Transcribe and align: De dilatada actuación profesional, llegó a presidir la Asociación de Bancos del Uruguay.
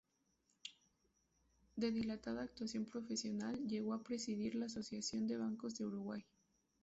De 1.75 1.91
dilatada 1.91 2.41
actuación 2.41 2.85
profesional, 2.85 3.67
llegó 3.67 3.93
a 3.93 4.01
presidir 4.01 4.55
la 4.55 4.65
Asociación 4.65 5.27
de 5.27 5.37
Bancos 5.37 5.75
del 5.75 5.89
Uruguay. 5.89 6.25